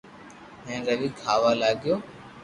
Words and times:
ھين 0.65 0.79
روي 0.87 1.09
کاھ 1.19 1.39
وا 1.41 1.51
لاگيو 1.61 1.95